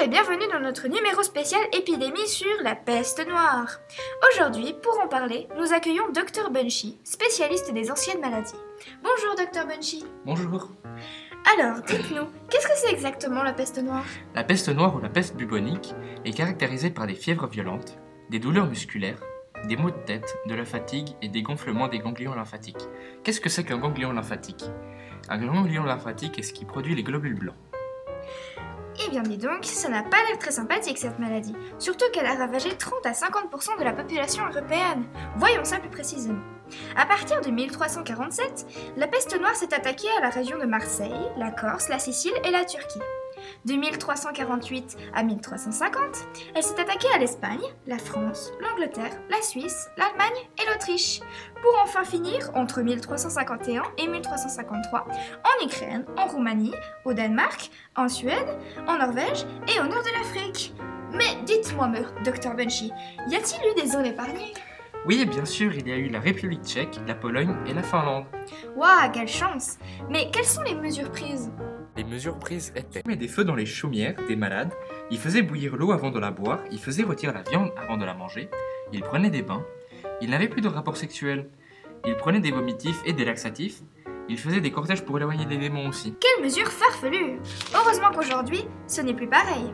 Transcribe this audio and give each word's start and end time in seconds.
et 0.00 0.06
bienvenue 0.06 0.46
dans 0.52 0.60
notre 0.60 0.86
numéro 0.86 1.24
spécial 1.24 1.60
épidémie 1.72 2.28
sur 2.28 2.46
la 2.62 2.76
peste 2.76 3.26
noire. 3.26 3.80
Aujourd'hui, 4.30 4.72
pour 4.80 5.00
en 5.00 5.08
parler, 5.08 5.48
nous 5.58 5.72
accueillons 5.72 6.04
Dr 6.12 6.50
Bunchy, 6.52 6.96
spécialiste 7.02 7.72
des 7.72 7.90
anciennes 7.90 8.20
maladies. 8.20 8.54
Bonjour 9.02 9.34
Dr 9.34 9.66
Bunchy. 9.66 10.04
Bonjour. 10.24 10.68
Alors, 11.58 11.82
dites-nous, 11.82 12.26
qu'est-ce 12.48 12.68
que 12.68 12.76
c'est 12.76 12.92
exactement 12.92 13.42
la 13.42 13.52
peste 13.52 13.82
noire? 13.82 14.04
La 14.36 14.44
peste 14.44 14.68
noire 14.68 14.94
ou 14.94 15.00
la 15.00 15.08
peste 15.08 15.34
bubonique 15.34 15.94
est 16.24 16.32
caractérisée 16.32 16.90
par 16.90 17.08
des 17.08 17.16
fièvres 17.16 17.48
violentes, 17.48 17.98
des 18.30 18.38
douleurs 18.38 18.68
musculaires, 18.68 19.20
des 19.66 19.76
maux 19.76 19.90
de 19.90 20.04
tête, 20.06 20.36
de 20.46 20.54
la 20.54 20.64
fatigue 20.64 21.08
et 21.22 21.28
des 21.28 21.42
gonflements 21.42 21.88
des 21.88 21.98
ganglions 21.98 22.34
lymphatiques. 22.34 22.86
Qu'est-ce 23.24 23.40
que 23.40 23.48
c'est 23.48 23.64
qu'un 23.64 23.78
ganglion 23.78 24.12
lymphatique? 24.12 24.64
Un 25.28 25.38
ganglion 25.38 25.82
lymphatique 25.82 26.38
est 26.38 26.42
ce 26.42 26.52
qui 26.52 26.64
produit 26.64 26.94
les 26.94 27.02
globules 27.02 27.34
blancs. 27.34 27.56
Eh 29.04 29.10
bien 29.10 29.22
dis 29.22 29.38
donc, 29.38 29.64
ça 29.64 29.88
n'a 29.88 30.02
pas 30.02 30.16
l'air 30.28 30.38
très 30.38 30.50
sympathique 30.50 30.98
cette 30.98 31.18
maladie, 31.18 31.54
surtout 31.78 32.06
qu'elle 32.12 32.26
a 32.26 32.34
ravagé 32.34 32.70
30 32.76 33.06
à 33.06 33.12
50% 33.12 33.78
de 33.78 33.84
la 33.84 33.92
population 33.92 34.44
européenne. 34.46 35.04
Voyons 35.36 35.64
ça 35.64 35.78
plus 35.78 35.90
précisément. 35.90 36.42
À 36.96 37.06
partir 37.06 37.40
de 37.40 37.50
1347, 37.50 38.66
la 38.96 39.06
peste 39.06 39.38
noire 39.38 39.54
s'est 39.54 39.72
attaquée 39.72 40.08
à 40.18 40.22
la 40.22 40.30
région 40.30 40.58
de 40.58 40.64
Marseille, 40.64 41.12
la 41.36 41.50
Corse, 41.50 41.88
la 41.88 41.98
Sicile 41.98 42.34
et 42.44 42.50
la 42.50 42.64
Turquie. 42.64 43.00
De 43.64 43.74
1348 43.74 44.96
à 45.14 45.22
1350, 45.22 46.02
elle 46.54 46.62
s'est 46.62 46.80
attaquée 46.80 47.08
à 47.14 47.18
l'Espagne, 47.18 47.62
la 47.86 47.98
France, 47.98 48.52
l'Angleterre, 48.60 49.20
la 49.30 49.42
Suisse, 49.42 49.88
l'Allemagne 49.96 50.48
et 50.60 50.70
l'Autriche, 50.70 51.20
pour 51.62 51.78
enfin 51.82 52.04
finir 52.04 52.50
entre 52.54 52.82
1351 52.82 53.82
et 53.98 54.06
1353 54.08 55.06
en 55.08 55.66
Ukraine, 55.66 56.04
en 56.16 56.26
Roumanie, 56.26 56.74
au 57.04 57.12
Danemark, 57.12 57.70
en 57.96 58.08
Suède, 58.08 58.58
en 58.86 58.98
Norvège 58.98 59.44
et 59.66 59.80
au 59.80 59.84
nord 59.84 60.02
de 60.02 60.18
l'Afrique. 60.18 60.74
Mais 61.12 61.42
dites-moi, 61.44 61.90
Dr 62.24 62.54
Bunchy, 62.54 62.92
y 63.28 63.36
a-t-il 63.36 63.70
eu 63.70 63.82
des 63.82 63.88
zones 63.88 64.06
épargnées? 64.06 64.52
Oui, 65.06 65.24
bien 65.24 65.44
sûr, 65.44 65.72
il 65.74 65.88
y 65.88 65.92
a 65.92 65.96
eu 65.96 66.08
la 66.08 66.20
République 66.20 66.64
tchèque, 66.64 67.00
la 67.06 67.14
Pologne 67.14 67.54
et 67.66 67.72
la 67.72 67.82
Finlande. 67.82 68.26
Waouh, 68.76 69.10
quelle 69.12 69.28
chance 69.28 69.78
Mais 70.10 70.30
quelles 70.30 70.44
sont 70.44 70.62
les 70.62 70.74
mesures 70.74 71.10
prises? 71.10 71.50
Les 71.98 72.04
mesures 72.04 72.38
prises 72.38 72.72
étaient 72.76 73.02
Il 73.04 73.08
met 73.08 73.16
des 73.16 73.26
feux 73.26 73.42
dans 73.42 73.56
les 73.56 73.66
chaumières 73.66 74.14
des 74.28 74.36
malades, 74.36 74.72
il 75.10 75.18
faisait 75.18 75.42
bouillir 75.42 75.74
l'eau 75.74 75.90
avant 75.90 76.12
de 76.12 76.20
la 76.20 76.30
boire, 76.30 76.60
il 76.70 76.78
faisait 76.78 77.02
retirer 77.02 77.32
la 77.32 77.42
viande 77.42 77.72
avant 77.76 77.96
de 77.96 78.04
la 78.04 78.14
manger, 78.14 78.48
il 78.92 79.00
prenait 79.00 79.30
des 79.30 79.42
bains, 79.42 79.66
il 80.20 80.30
n'avait 80.30 80.46
plus 80.46 80.60
de 80.60 80.68
rapports 80.68 80.96
sexuels, 80.96 81.50
il 82.06 82.14
prenait 82.14 82.38
des 82.38 82.52
vomitifs 82.52 83.02
et 83.04 83.12
des 83.12 83.24
laxatifs, 83.24 83.80
il 84.28 84.38
faisait 84.38 84.60
des 84.60 84.70
cortèges 84.70 85.04
pour 85.04 85.18
éloigner 85.18 85.44
des 85.44 85.56
démons 85.56 85.88
aussi. 85.88 86.14
Quelle 86.20 86.44
mesure 86.44 86.70
farfelue 86.70 87.40
Heureusement 87.74 88.12
qu'aujourd'hui, 88.14 88.64
ce 88.86 89.00
n'est 89.00 89.14
plus 89.14 89.28
pareil. 89.28 89.72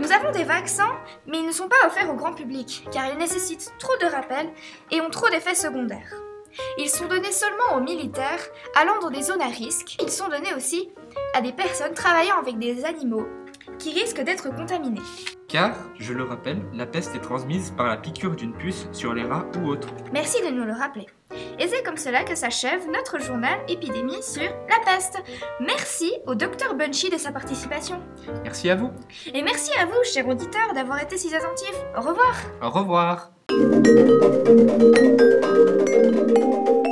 Nous 0.00 0.12
avons 0.12 0.32
des 0.32 0.44
vaccins, 0.44 0.96
mais 1.26 1.40
ils 1.40 1.46
ne 1.46 1.52
sont 1.52 1.68
pas 1.68 1.86
offerts 1.86 2.08
au 2.08 2.14
grand 2.14 2.32
public, 2.32 2.88
car 2.90 3.12
ils 3.12 3.18
nécessitent 3.18 3.74
trop 3.78 3.96
de 4.00 4.06
rappels 4.06 4.48
et 4.90 5.02
ont 5.02 5.10
trop 5.10 5.28
d'effets 5.28 5.54
secondaires. 5.54 6.14
Ils 6.78 6.90
sont 6.90 7.06
donnés 7.06 7.32
seulement 7.32 7.76
aux 7.76 7.80
militaires 7.80 8.40
allant 8.74 8.98
dans 9.00 9.10
des 9.10 9.22
zones 9.22 9.42
à 9.42 9.48
risque. 9.48 9.96
Ils 10.02 10.10
sont 10.10 10.28
donnés 10.28 10.54
aussi 10.54 10.90
à 11.34 11.40
des 11.40 11.52
personnes 11.52 11.94
travaillant 11.94 12.38
avec 12.38 12.58
des 12.58 12.84
animaux 12.84 13.26
qui 13.78 13.92
risquent 13.92 14.22
d'être 14.22 14.54
contaminés. 14.54 15.00
Car, 15.48 15.76
je 15.98 16.12
le 16.12 16.24
rappelle, 16.24 16.60
la 16.74 16.86
peste 16.86 17.14
est 17.14 17.20
transmise 17.20 17.72
par 17.76 17.86
la 17.86 17.96
piqûre 17.96 18.34
d'une 18.34 18.52
puce 18.52 18.88
sur 18.92 19.14
les 19.14 19.24
rats 19.24 19.46
ou 19.58 19.68
autres. 19.68 19.88
Merci 20.12 20.42
de 20.42 20.48
nous 20.48 20.64
le 20.64 20.72
rappeler. 20.72 21.06
Et 21.58 21.68
c'est 21.68 21.82
comme 21.82 21.96
cela 21.96 22.24
que 22.24 22.34
s'achève 22.34 22.88
notre 22.90 23.20
journal 23.20 23.58
épidémie 23.68 24.22
sur 24.22 24.42
la 24.42 24.78
peste. 24.84 25.22
Merci 25.60 26.12
au 26.26 26.34
docteur 26.34 26.74
Bunchy 26.74 27.10
de 27.10 27.18
sa 27.18 27.32
participation. 27.32 28.00
Merci 28.42 28.70
à 28.70 28.76
vous. 28.76 28.90
Et 29.32 29.42
merci 29.42 29.70
à 29.78 29.86
vous, 29.86 30.02
chers 30.04 30.26
auditeurs, 30.26 30.72
d'avoir 30.74 31.02
été 31.02 31.16
si 31.16 31.34
attentifs. 31.34 31.78
Au 31.96 32.00
revoir. 32.00 32.34
Au 32.62 32.70
revoir. 32.70 33.30
Thank 35.96 36.38
you. 36.38 36.85